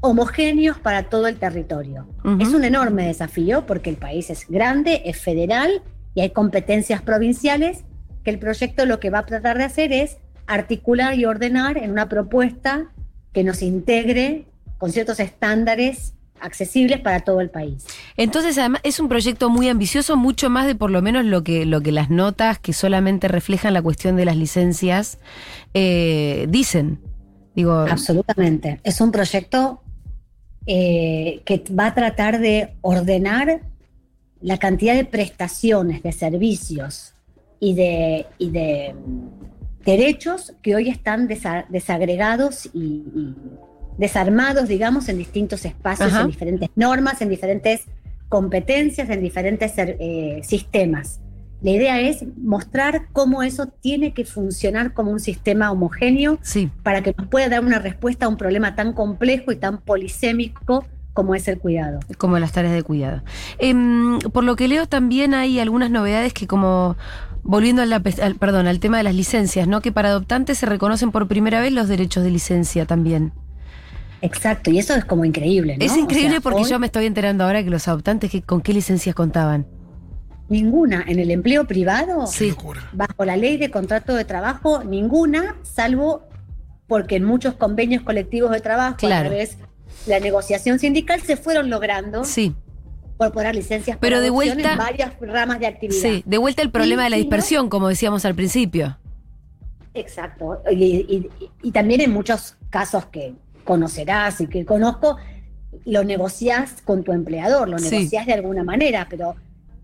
homogéneos 0.00 0.78
para 0.78 1.04
todo 1.04 1.28
el 1.28 1.36
territorio. 1.36 2.08
Es 2.40 2.48
un 2.54 2.64
enorme 2.64 3.06
desafío 3.06 3.66
porque 3.66 3.90
el 3.90 3.96
país 3.96 4.30
es 4.30 4.48
grande, 4.48 5.02
es 5.04 5.20
federal 5.20 5.82
y 6.14 6.22
hay 6.22 6.30
competencias 6.30 7.02
provinciales 7.02 7.84
que 8.24 8.30
el 8.30 8.38
proyecto 8.38 8.86
lo 8.86 8.98
que 8.98 9.10
va 9.10 9.20
a 9.20 9.26
tratar 9.26 9.58
de 9.58 9.64
hacer 9.64 9.92
es 9.92 10.18
articular 10.46 11.14
y 11.18 11.26
ordenar 11.26 11.78
en 11.78 11.90
una 11.90 12.08
propuesta 12.08 12.90
que 13.32 13.44
nos 13.44 13.62
integre 13.62 14.46
con 14.80 14.90
ciertos 14.90 15.20
estándares 15.20 16.14
accesibles 16.40 17.00
para 17.00 17.20
todo 17.20 17.42
el 17.42 17.50
país. 17.50 17.84
Entonces, 18.16 18.56
además, 18.56 18.80
es 18.82 18.98
un 18.98 19.10
proyecto 19.10 19.50
muy 19.50 19.68
ambicioso, 19.68 20.16
mucho 20.16 20.48
más 20.48 20.66
de 20.66 20.74
por 20.74 20.90
lo 20.90 21.02
menos 21.02 21.26
lo 21.26 21.44
que, 21.44 21.66
lo 21.66 21.82
que 21.82 21.92
las 21.92 22.08
notas 22.08 22.58
que 22.58 22.72
solamente 22.72 23.28
reflejan 23.28 23.74
la 23.74 23.82
cuestión 23.82 24.16
de 24.16 24.24
las 24.24 24.36
licencias 24.38 25.18
eh, 25.74 26.46
dicen. 26.48 26.98
Digo, 27.54 27.74
Absolutamente. 27.74 28.80
Es 28.82 29.02
un 29.02 29.12
proyecto 29.12 29.82
eh, 30.64 31.42
que 31.44 31.62
va 31.78 31.88
a 31.88 31.94
tratar 31.94 32.40
de 32.40 32.74
ordenar 32.80 33.60
la 34.40 34.56
cantidad 34.56 34.94
de 34.94 35.04
prestaciones, 35.04 36.02
de 36.02 36.12
servicios 36.12 37.12
y 37.58 37.74
de, 37.74 38.24
y 38.38 38.48
de 38.48 38.94
mm, 38.94 39.84
derechos 39.84 40.54
que 40.62 40.74
hoy 40.74 40.88
están 40.88 41.28
desa- 41.28 41.66
desagregados 41.68 42.70
y, 42.72 42.78
y 42.78 43.34
desarmados, 44.00 44.66
digamos, 44.68 45.08
en 45.08 45.18
distintos 45.18 45.64
espacios, 45.64 46.10
Ajá. 46.12 46.22
en 46.22 46.26
diferentes 46.28 46.68
normas, 46.74 47.20
en 47.22 47.28
diferentes 47.28 47.82
competencias, 48.28 49.08
en 49.10 49.20
diferentes 49.22 49.72
eh, 49.76 50.40
sistemas. 50.42 51.20
La 51.62 51.70
idea 51.72 52.00
es 52.00 52.24
mostrar 52.38 53.08
cómo 53.12 53.42
eso 53.42 53.66
tiene 53.66 54.14
que 54.14 54.24
funcionar 54.24 54.94
como 54.94 55.10
un 55.10 55.20
sistema 55.20 55.70
homogéneo 55.70 56.38
Sí. 56.42 56.70
para 56.82 57.02
que 57.02 57.14
nos 57.16 57.26
pueda 57.28 57.48
dar 57.50 57.62
una 57.64 57.78
respuesta 57.78 58.24
a 58.26 58.28
un 58.28 58.38
problema 58.38 58.74
tan 58.74 58.94
complejo 58.94 59.52
y 59.52 59.56
tan 59.56 59.78
polisémico 59.78 60.86
como 61.12 61.34
es 61.34 61.48
el 61.48 61.58
cuidado. 61.58 62.00
como 62.16 62.38
las 62.38 62.52
tareas 62.52 62.72
de 62.72 62.82
cuidado. 62.82 63.22
Em, 63.58 64.20
por 64.20 64.44
lo 64.44 64.56
que 64.56 64.68
leo 64.68 64.86
también 64.86 65.34
hay 65.34 65.58
algunas 65.60 65.90
novedades 65.90 66.32
que 66.32 66.46
como 66.46 66.96
volviendo 67.42 67.82
a 67.82 67.86
la 67.86 68.00
pe- 68.00 68.22
al, 68.22 68.36
perdón, 68.36 68.66
al 68.68 68.78
tema 68.80 68.96
de 68.98 69.02
las 69.02 69.14
licencias, 69.14 69.66
¿no? 69.68 69.82
Que 69.82 69.92
para 69.92 70.10
adoptantes 70.10 70.56
se 70.58 70.66
reconocen 70.66 71.10
por 71.10 71.26
primera 71.26 71.60
vez 71.60 71.72
los 71.72 71.88
derechos 71.88 72.22
de 72.24 72.30
licencia 72.30 72.86
también. 72.86 73.32
Exacto, 74.22 74.70
y 74.70 74.78
eso 74.78 74.94
es 74.94 75.04
como 75.04 75.24
increíble. 75.24 75.76
¿no? 75.78 75.84
Es 75.84 75.92
O 75.92 75.98
increíble 75.98 76.32
sea, 76.32 76.40
porque 76.40 76.62
hoy 76.62 76.68
yo 76.70 76.78
me 76.78 76.86
estoy 76.86 77.06
enterando 77.06 77.44
ahora 77.44 77.62
que 77.64 77.70
los 77.70 77.86
adoptantes 77.88 78.30
que, 78.30 78.42
con 78.42 78.60
qué 78.60 78.72
licencias 78.74 79.14
contaban. 79.14 79.66
Ninguna 80.48 81.04
en 81.06 81.18
el 81.20 81.30
empleo 81.30 81.64
privado, 81.66 82.26
Sí. 82.26 82.54
Bajo 82.92 83.24
la 83.24 83.36
ley 83.36 83.56
de 83.56 83.70
contrato 83.70 84.14
de 84.14 84.24
trabajo, 84.24 84.82
ninguna, 84.84 85.56
salvo 85.62 86.24
porque 86.88 87.16
en 87.16 87.24
muchos 87.24 87.54
convenios 87.54 88.02
colectivos 88.02 88.50
de 88.50 88.60
trabajo, 88.60 88.96
Claro. 88.98 89.26
a 89.26 89.28
través 89.30 89.56
de 89.58 89.64
la 90.06 90.18
negociación 90.20 90.78
sindical, 90.80 91.20
se 91.22 91.36
fueron 91.36 91.70
logrando 91.70 92.24
Sí, 92.24 92.52
incorporar 93.14 93.54
licencias 93.54 93.96
Pero 94.00 94.20
de 94.20 94.28
vuelta- 94.30 94.72
en 94.72 94.78
varias 94.78 95.12
ramas 95.20 95.60
de 95.60 95.68
actividad. 95.68 96.00
sí. 96.02 96.22
De 96.26 96.36
vuelta 96.38 96.62
el 96.62 96.70
problema 96.72 97.02
Y 97.02 97.04
de 97.04 97.10
la 97.10 97.16
dispersión, 97.16 97.68
como 97.70 97.86
decíamos 97.88 98.24
al 98.24 98.34
principio. 98.34 98.98
Exacto. 99.94 100.62
Y, 100.70 100.84
y- 100.84 101.30
y 101.62 101.70
también 101.72 102.00
en 102.00 102.12
muchos 102.12 102.56
casos 102.70 103.06
que 103.06 103.34
conocerás 103.64 104.40
y 104.40 104.46
que 104.46 104.64
conozco, 104.64 105.16
lo 105.84 106.04
negociás 106.04 106.82
con 106.82 107.04
tu 107.04 107.12
empleador, 107.12 107.68
lo 107.68 107.78
Sí. 107.78 107.90
negociás 107.90 108.26
de 108.26 108.32
alguna 108.34 108.64
manera, 108.64 109.06
pero 109.08 109.34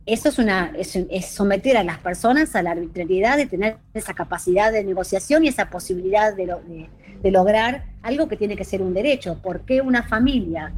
eso 0.04 0.28
es, 0.28 0.38
una, 0.38 0.72
es, 0.76 0.94
es 0.96 1.26
someter 1.26 1.76
a 1.76 1.82
las 1.84 1.98
personas 1.98 2.54
a 2.54 2.62
la 2.62 2.72
arbitrariedad 2.72 3.36
de 3.36 3.46
tener 3.46 3.76
esa 3.94 4.14
capacidad 4.14 4.72
de 4.72 4.84
negociación 4.84 5.44
y 5.44 5.48
esa 5.48 5.68
posibilidad 5.70 6.34
de, 6.34 6.46
lo- 6.46 6.60
de- 6.60 6.88
de 7.22 7.30
lograr 7.30 7.84
algo 8.02 8.28
que 8.28 8.36
tiene 8.36 8.56
que 8.56 8.64
ser 8.64 8.82
un 8.82 8.94
derecho. 8.94 9.38
¿Por 9.42 9.62
qué 9.62 9.80
una 9.80 10.02
familia 10.04 10.72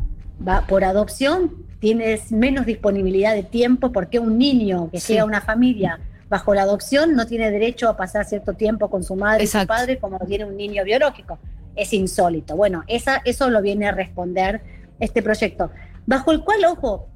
va 0.46 0.64
por 0.66 0.84
adopción 0.84 1.66
tienes 1.80 2.32
menos 2.32 2.64
disponibilidad 2.66 3.34
de 3.34 3.42
tiempo? 3.42 3.92
¿Por 3.92 4.08
qué 4.08 4.18
un 4.18 4.38
niño 4.38 4.88
que 4.90 5.00
Sí. 5.00 5.12
llega 5.12 5.22
a 5.22 5.26
una 5.26 5.40
familia 5.40 5.98
bajo 6.28 6.54
la 6.54 6.62
adopción 6.62 7.14
no 7.14 7.26
tiene 7.26 7.50
derecho 7.50 7.88
a 7.88 7.96
pasar 7.96 8.24
cierto 8.24 8.54
tiempo 8.54 8.88
con 8.88 9.02
su 9.02 9.14
madre 9.16 9.44
Exacto. 9.44 9.72
y 9.72 9.76
su 9.76 9.80
padre 9.80 9.98
como 9.98 10.18
tiene 10.20 10.44
un 10.44 10.56
niño 10.56 10.84
biológico? 10.84 11.38
Es 11.76 11.92
insólito. 11.92 12.56
Bueno, 12.56 12.84
esa, 12.86 13.22
eso 13.24 13.50
lo 13.50 13.62
viene 13.62 13.86
a 13.86 13.92
responder 13.92 14.62
este 15.00 15.22
proyecto, 15.22 15.70
bajo 16.06 16.32
el 16.32 16.42
cual, 16.42 16.64
ojo, 16.64 17.08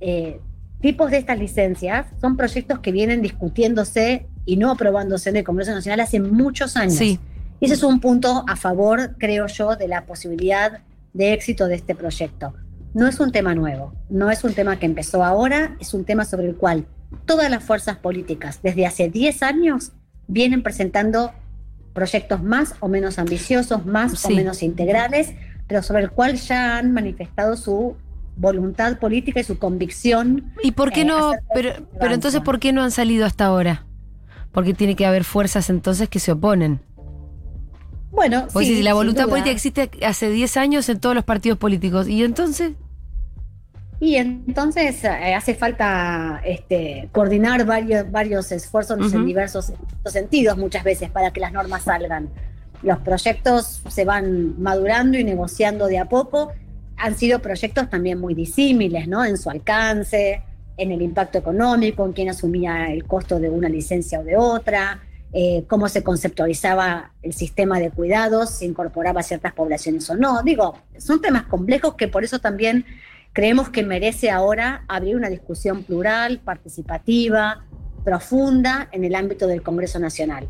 eh, 0.00 0.40
tipos 0.80 1.10
de 1.10 1.18
estas 1.18 1.38
licencias 1.38 2.06
son 2.20 2.36
proyectos 2.36 2.80
que 2.80 2.92
vienen 2.92 3.22
discutiéndose 3.22 4.26
y 4.46 4.56
no 4.56 4.70
aprobándose 4.70 5.30
en 5.30 5.36
el 5.36 5.44
Congreso 5.44 5.72
Nacional 5.72 6.00
hace 6.00 6.20
muchos 6.20 6.76
años. 6.76 6.94
Sí. 6.94 7.18
Y 7.60 7.66
ese 7.66 7.74
es 7.74 7.82
un 7.82 8.00
punto 8.00 8.44
a 8.48 8.56
favor, 8.56 9.16
creo 9.18 9.46
yo, 9.46 9.76
de 9.76 9.88
la 9.88 10.06
posibilidad 10.06 10.80
de 11.12 11.32
éxito 11.32 11.68
de 11.68 11.76
este 11.76 11.94
proyecto. 11.94 12.54
No 12.92 13.08
es 13.08 13.18
un 13.20 13.32
tema 13.32 13.54
nuevo, 13.54 13.94
no 14.08 14.30
es 14.30 14.44
un 14.44 14.54
tema 14.54 14.78
que 14.78 14.86
empezó 14.86 15.24
ahora, 15.24 15.76
es 15.80 15.94
un 15.94 16.04
tema 16.04 16.24
sobre 16.24 16.46
el 16.46 16.56
cual 16.56 16.86
todas 17.24 17.50
las 17.50 17.64
fuerzas 17.64 17.96
políticas 17.96 18.60
desde 18.62 18.86
hace 18.86 19.08
10 19.08 19.42
años 19.42 19.92
vienen 20.26 20.62
presentando 20.62 21.32
proyectos 21.94 22.42
más 22.42 22.74
o 22.80 22.88
menos 22.88 23.18
ambiciosos, 23.18 23.86
más 23.86 24.18
Sí. 24.18 24.32
o 24.32 24.36
menos 24.36 24.62
integrales, 24.62 25.32
pero 25.66 25.82
sobre 25.82 26.02
el 26.02 26.10
cual 26.10 26.34
ya 26.36 26.76
han 26.76 26.92
manifestado 26.92 27.56
su 27.56 27.96
voluntad 28.36 28.98
política 28.98 29.40
y 29.40 29.44
su 29.44 29.58
convicción. 29.58 30.52
¿Y 30.62 30.72
por 30.72 30.90
qué 30.92 31.02
Eh, 31.02 31.04
no? 31.06 31.32
Pero, 31.54 31.70
pero 32.00 32.12
entonces, 32.14 32.40
¿por 32.40 32.58
qué 32.58 32.72
no 32.72 32.82
han 32.82 32.90
salido 32.90 33.24
hasta 33.24 33.46
ahora? 33.46 33.86
Porque 34.52 34.74
tiene 34.74 34.96
que 34.96 35.06
haber 35.06 35.24
fuerzas 35.24 35.70
entonces 35.70 36.08
que 36.08 36.18
se 36.18 36.32
oponen. 36.32 36.80
Bueno, 38.10 38.46
Pues 38.52 38.66
sí, 38.68 38.76
si 38.76 38.82
la 38.82 38.94
voluntad 38.94 39.28
política 39.28 39.50
existe 39.50 39.90
hace 40.06 40.30
10 40.30 40.56
años 40.56 40.88
en 40.88 41.00
todos 41.00 41.14
los 41.16 41.24
partidos 41.24 41.58
políticos, 41.58 42.06
¿y 42.08 42.22
entonces? 42.22 42.72
Y 44.04 44.16
entonces 44.16 45.02
eh, 45.02 45.34
hace 45.34 45.54
falta 45.54 46.42
este, 46.44 47.08
coordinar 47.10 47.64
varios, 47.64 48.10
varios 48.10 48.52
esfuerzos 48.52 48.98
Ujú. 48.98 49.16
en 49.16 49.24
diversos 49.24 49.72
sentidos 50.04 50.58
muchas 50.58 50.84
veces 50.84 51.08
para 51.08 51.30
que 51.30 51.40
las 51.40 51.52
normas 51.52 51.84
salgan. 51.84 52.28
Los 52.82 52.98
proyectos 52.98 53.82
se 53.88 54.04
van 54.04 54.60
madurando 54.60 55.16
y 55.16 55.24
negociando 55.24 55.86
de 55.86 55.96
a 55.96 56.04
poco. 56.04 56.52
Han 56.98 57.16
sido 57.16 57.38
proyectos 57.38 57.88
también 57.88 58.20
muy 58.20 58.34
disímiles, 58.34 59.08
¿no? 59.08 59.24
En 59.24 59.38
su 59.38 59.48
alcance, 59.48 60.42
en 60.76 60.92
el 60.92 61.00
impacto 61.00 61.38
económico, 61.38 62.04
en 62.04 62.12
quién 62.12 62.28
asumía 62.28 62.92
el 62.92 63.04
costo 63.04 63.40
de 63.40 63.48
una 63.48 63.70
licencia 63.70 64.20
o 64.20 64.22
de 64.22 64.36
otra, 64.36 65.00
eh, 65.32 65.64
cómo 65.66 65.88
se 65.88 66.02
conceptualizaba 66.02 67.12
el 67.22 67.32
sistema 67.32 67.80
de 67.80 67.90
cuidados, 67.90 68.50
si 68.50 68.66
incorporaba 68.66 69.20
a 69.20 69.22
ciertas 69.22 69.54
poblaciones 69.54 70.10
o 70.10 70.14
no. 70.14 70.42
Digo, 70.42 70.76
son 70.98 71.22
temas 71.22 71.44
complejos 71.44 71.94
que 71.94 72.06
por 72.06 72.22
eso 72.22 72.38
también 72.38 72.84
creemos 73.34 73.68
que 73.68 73.82
merece 73.82 74.30
ahora 74.30 74.84
abrir 74.88 75.16
una 75.16 75.28
discusión 75.28 75.82
plural, 75.82 76.38
participativa, 76.38 77.64
profunda 78.04 78.88
en 78.92 79.04
el 79.04 79.14
ámbito 79.14 79.46
del 79.46 79.60
Congreso 79.62 79.98
Nacional. 79.98 80.48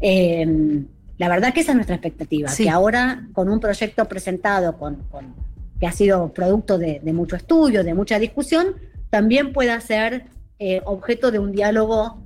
Eh, 0.00 0.82
la 1.18 1.28
verdad 1.28 1.52
que 1.52 1.60
esa 1.60 1.72
es 1.72 1.76
nuestra 1.76 1.96
expectativa, 1.96 2.48
Sí. 2.48 2.64
que 2.64 2.70
ahora 2.70 3.26
con 3.34 3.50
un 3.50 3.60
proyecto 3.60 4.06
presentado 4.06 4.78
con, 4.78 4.96
con- 5.10 5.34
que 5.78 5.86
ha 5.86 5.92
sido 5.92 6.32
producto 6.32 6.78
de, 6.78 7.00
de 7.02 7.12
mucho 7.12 7.36
estudio, 7.36 7.84
de 7.84 7.92
mucha 7.94 8.18
discusión, 8.18 8.68
también 9.10 9.52
pueda 9.52 9.78
ser 9.80 10.24
eh, 10.58 10.80
objeto 10.84 11.30
de 11.30 11.38
un 11.38 11.52
diálogo 11.52 12.22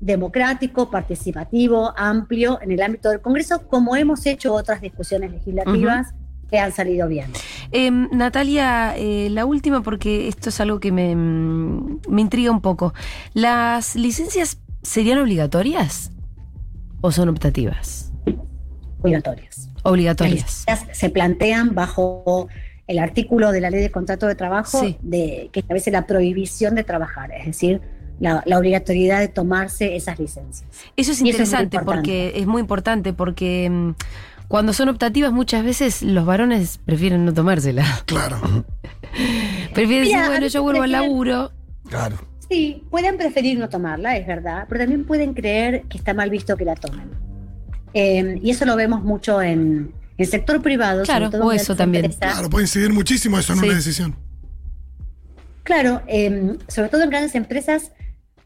democrático, 0.00 0.90
participativo, 0.90 1.92
amplio 1.96 2.60
en 2.62 2.70
el 2.72 2.82
ámbito 2.82 3.10
del 3.10 3.20
Congreso, 3.20 3.66
como 3.68 3.96
hemos 3.96 4.24
hecho 4.26 4.52
otras 4.54 4.80
discusiones 4.80 5.32
legislativas 5.32 6.14
que 6.50 6.58
han 6.58 6.72
salido 6.72 7.08
bien. 7.08 7.30
Eh, 7.72 7.90
Natalia, 7.90 8.94
eh, 8.96 9.28
la 9.30 9.44
última, 9.44 9.82
porque 9.82 10.28
esto 10.28 10.48
es 10.48 10.60
algo 10.60 10.80
que 10.80 10.92
me, 10.92 11.14
mm, 11.14 12.00
me 12.08 12.20
intriga 12.20 12.50
un 12.50 12.60
poco. 12.60 12.94
¿Las 13.34 13.94
licencias 13.96 14.58
serían 14.82 15.18
obligatorias 15.18 16.10
o 17.00 17.12
son 17.12 17.28
optativas? 17.28 18.12
Obligatorias. 19.00 19.68
Obligatorias. 19.82 20.64
Las 20.66 20.84
se 20.92 21.10
plantean 21.10 21.74
bajo 21.74 22.48
el 22.86 22.98
artículo 22.98 23.52
de 23.52 23.60
la 23.60 23.70
ley 23.70 23.82
de 23.82 23.90
contrato 23.90 24.26
de 24.26 24.34
trabajo 24.34 24.80
Sí. 24.80 24.96
de, 25.02 25.50
que 25.52 25.60
establece 25.60 25.90
la 25.90 26.06
prohibición 26.06 26.74
de 26.74 26.84
trabajar, 26.84 27.30
es 27.32 27.46
decir, 27.46 27.80
la, 28.18 28.42
la 28.46 28.58
obligatoriedad 28.58 29.20
de 29.20 29.28
tomarse 29.28 29.94
esas 29.94 30.18
licencias. 30.18 30.68
Eso 30.96 31.12
es 31.12 31.18
eso 31.18 31.26
interesante 31.26 31.78
porque 31.80 32.32
es 32.34 32.46
muy 32.46 32.60
importante 32.60 33.12
porque 33.12 33.68
mm, 33.70 33.90
cuando 34.48 34.72
son 34.72 34.88
optativas 34.88 35.32
muchas 35.32 35.62
veces 35.64 36.02
los 36.02 36.24
varones 36.26 36.78
prefieren 36.84 37.24
no 37.24 37.32
tomársela. 37.34 37.84
Claro, 38.06 38.40
Prefieren 39.74 40.08
decir, 40.08 40.26
bueno, 40.26 40.46
yo 40.46 40.62
vuelvo 40.62 40.82
al 40.82 40.92
laburo. 40.92 41.52
claro. 41.88 42.16
Sí, 42.50 42.82
pueden 42.88 43.18
preferir 43.18 43.58
no 43.58 43.68
tomarla, 43.68 44.16
es 44.16 44.26
verdad, 44.26 44.64
pero 44.70 44.80
también 44.80 45.04
pueden 45.04 45.34
creer 45.34 45.82
que 45.82 45.98
está 45.98 46.14
mal 46.14 46.30
visto 46.30 46.56
que 46.56 46.64
la 46.64 46.76
tomen. 46.76 47.10
Eh, 47.92 48.38
y 48.42 48.48
eso 48.50 48.64
lo 48.64 48.74
vemos 48.74 49.02
mucho 49.04 49.42
en 49.42 49.92
el 50.16 50.26
sector 50.26 50.62
privado. 50.62 51.02
Claro, 51.02 51.26
sobre 51.26 51.38
todo 51.38 51.48
o 51.48 51.52
eso 51.52 51.76
también. 51.76 52.06
empresas. 52.06 52.32
Claro, 52.32 52.48
puede 52.48 52.64
incidir 52.64 52.90
muchísimo 52.90 53.38
eso 53.38 53.52
en 53.52 53.58
Sí. 53.58 53.66
una 53.66 53.74
decisión. 53.74 54.16
Claro, 55.62 56.00
eh, 56.06 56.56
sobre 56.68 56.88
todo 56.88 57.02
en 57.02 57.10
grandes 57.10 57.34
empresas 57.34 57.92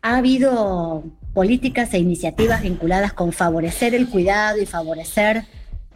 ha 0.02 0.16
habido 0.16 1.04
políticas 1.32 1.94
e 1.94 1.98
iniciativas 2.00 2.62
vinculadas 2.62 3.12
con 3.12 3.32
favorecer 3.32 3.94
el 3.94 4.08
cuidado 4.08 4.60
y 4.60 4.66
favorecer 4.66 5.44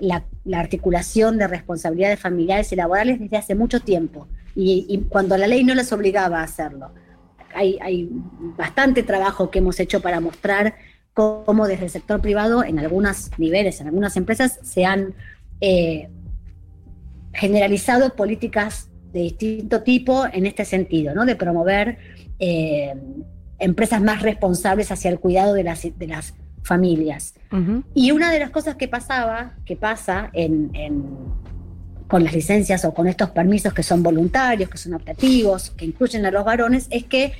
la, 0.00 0.24
la 0.44 0.60
articulación 0.60 1.38
de 1.38 1.46
responsabilidades 1.46 2.20
familiares 2.20 2.72
y 2.72 2.76
laborales 2.76 3.20
desde 3.20 3.36
hace 3.36 3.54
mucho 3.54 3.80
tiempo. 3.80 4.28
Y, 4.54 5.04
cuando 5.10 5.36
la 5.36 5.46
ley 5.46 5.64
no 5.64 5.74
les 5.74 5.92
obligaba 5.92 6.40
a 6.40 6.44
hacerlo. 6.44 6.90
Hay, 7.54 7.78
hay 7.82 8.08
bastante 8.56 9.02
trabajo 9.02 9.50
que 9.50 9.58
hemos 9.58 9.78
hecho 9.80 10.00
para 10.00 10.18
mostrar 10.20 10.74
cómo 11.12 11.66
desde 11.66 11.84
el 11.84 11.90
sector 11.90 12.20
privado, 12.22 12.64
en 12.64 12.78
algunos 12.78 13.30
niveles, 13.38 13.80
en 13.80 13.88
algunas 13.88 14.16
empresas, 14.16 14.58
se 14.62 14.84
han 14.84 15.14
eh, 15.60 16.08
generalizado 17.32 18.14
políticas 18.14 18.88
de 19.12 19.20
distinto 19.20 19.82
tipo 19.82 20.26
en 20.30 20.46
este 20.46 20.64
sentido, 20.64 21.14
¿no? 21.14 21.24
De 21.24 21.36
promover 21.36 21.98
eh, 22.38 22.94
empresas 23.58 24.02
más 24.02 24.22
responsables 24.22 24.90
hacia 24.90 25.10
el 25.10 25.18
cuidado 25.18 25.54
de 25.54 25.64
las, 25.64 25.82
de 25.82 26.06
las 26.06 26.34
familias. 26.66 27.34
Y 27.94 28.10
una 28.10 28.30
de 28.30 28.38
las 28.38 28.50
cosas 28.50 28.74
que 28.74 28.88
pasaba, 28.88 29.54
que 29.64 29.76
pasa 29.76 30.30
en, 30.34 30.70
en 30.74 31.04
con 32.08 32.22
las 32.22 32.34
licencias 32.34 32.84
o 32.84 32.94
con 32.94 33.08
estos 33.08 33.30
permisos 33.30 33.72
que 33.72 33.82
son 33.82 34.02
voluntarios, 34.02 34.68
que 34.68 34.78
son 34.78 34.94
optativos, 34.94 35.70
que 35.70 35.86
incluyen 35.86 36.24
a 36.26 36.30
los 36.30 36.44
varones, 36.44 36.86
es 36.90 37.04
que 37.04 37.32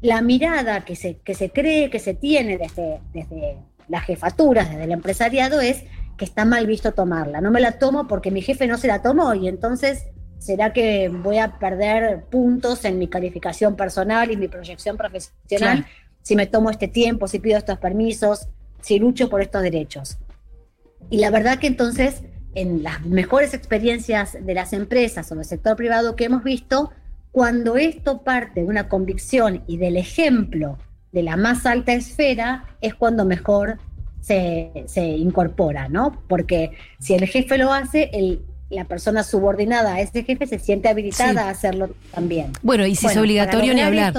la 0.00 0.22
mirada 0.22 0.84
que 0.84 0.96
se, 0.96 1.16
que 1.18 1.34
se 1.34 1.50
cree, 1.50 1.90
que 1.90 1.98
se 1.98 2.14
tiene 2.14 2.56
desde, 2.58 3.00
desde 3.12 3.58
las 3.88 4.04
jefaturas, 4.04 4.70
desde 4.70 4.84
el 4.84 4.92
empresariado, 4.92 5.60
es 5.60 5.84
que 6.16 6.24
está 6.24 6.44
mal 6.44 6.66
visto 6.66 6.92
tomarla. 6.92 7.40
No 7.40 7.50
me 7.50 7.60
la 7.60 7.72
tomo 7.72 8.06
porque 8.06 8.30
mi 8.30 8.42
jefe 8.42 8.66
no 8.66 8.78
se 8.78 8.86
la 8.86 9.02
tomó 9.02 9.34
y 9.34 9.48
entonces 9.48 10.06
será 10.38 10.72
que 10.72 11.08
voy 11.08 11.38
a 11.38 11.58
perder 11.58 12.24
puntos 12.30 12.84
en 12.84 12.98
mi 12.98 13.08
calificación 13.08 13.76
personal 13.76 14.30
y 14.30 14.36
mi 14.36 14.48
proyección 14.48 14.96
profesional 14.96 15.86
si 16.22 16.36
me 16.36 16.46
tomo 16.46 16.70
este 16.70 16.88
tiempo, 16.88 17.28
si 17.28 17.38
pido 17.38 17.58
estos 17.58 17.78
permisos, 17.78 18.48
si 18.80 18.98
lucho 18.98 19.28
por 19.28 19.42
estos 19.42 19.62
derechos. 19.62 20.18
Y 21.10 21.18
la 21.18 21.30
verdad 21.30 21.58
que 21.58 21.66
entonces 21.66 22.22
en 22.54 22.82
las 22.82 23.04
mejores 23.04 23.54
experiencias 23.54 24.36
de 24.40 24.54
las 24.54 24.72
empresas 24.72 25.30
o 25.30 25.36
del 25.36 25.44
sector 25.44 25.76
privado 25.76 26.16
que 26.16 26.24
hemos 26.24 26.42
visto, 26.42 26.90
cuando 27.32 27.76
esto 27.76 28.22
parte 28.22 28.62
de 28.62 28.66
una 28.66 28.88
convicción 28.88 29.62
y 29.66 29.76
del 29.76 29.96
ejemplo 29.96 30.78
de 31.12 31.22
la 31.22 31.36
más 31.36 31.66
alta 31.66 31.92
esfera, 31.92 32.64
es 32.80 32.94
cuando 32.94 33.24
mejor 33.24 33.78
se, 34.20 34.72
incorpora, 34.96 35.88
¿no? 35.88 36.22
Porque 36.28 36.72
si 36.98 37.14
el 37.14 37.26
jefe 37.26 37.58
lo 37.58 37.72
hace, 37.72 38.10
el, 38.12 38.42
la 38.68 38.84
persona 38.84 39.22
subordinada 39.22 39.94
a 39.94 40.00
ese 40.00 40.24
jefe 40.24 40.46
se 40.46 40.58
siente 40.58 40.88
habilitada 40.88 41.46
a 41.46 41.50
hacerlo 41.50 41.90
también. 42.12 42.52
Bueno, 42.62 42.86
y 42.86 42.94
si 42.94 43.06
es 43.06 43.16
obligatorio 43.16 43.74
ni 43.74 43.80
hablar. 43.80 44.14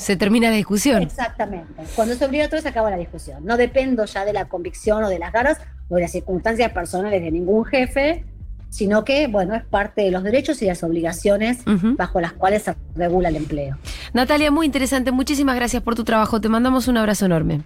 Se 0.00 0.16
termina 0.16 0.48
la 0.48 0.56
discusión. 0.56 1.02
Exactamente. 1.02 1.82
Cuando 1.94 2.14
es 2.14 2.22
obligatorio 2.22 2.62
se 2.62 2.68
acaba 2.68 2.90
la 2.90 2.96
discusión. 2.96 3.44
No 3.44 3.58
dependo 3.58 4.06
ya 4.06 4.24
de 4.24 4.32
la 4.32 4.46
convicción 4.46 5.04
o 5.04 5.08
de 5.10 5.18
las 5.18 5.30
ganas 5.30 5.58
o 5.88 5.96
de 5.96 6.02
las 6.02 6.12
circunstancias 6.12 6.72
personales 6.72 7.22
de 7.22 7.30
ningún 7.30 7.66
jefe, 7.66 8.24
sino 8.70 9.04
que, 9.04 9.26
bueno, 9.26 9.54
es 9.54 9.64
parte 9.64 10.02
de 10.02 10.10
los 10.10 10.22
derechos 10.22 10.62
y 10.62 10.66
las 10.66 10.82
obligaciones 10.82 11.58
bajo 11.96 12.20
las 12.20 12.32
cuales 12.32 12.62
se 12.62 12.74
regula 12.94 13.28
el 13.28 13.36
empleo. 13.36 13.76
Natalia, 14.14 14.50
muy 14.50 14.64
interesante. 14.64 15.12
Muchísimas 15.12 15.54
gracias 15.56 15.82
por 15.82 15.94
tu 15.94 16.04
trabajo. 16.04 16.40
Te 16.40 16.48
mandamos 16.48 16.88
un 16.88 16.96
abrazo 16.96 17.26
enorme. 17.26 17.60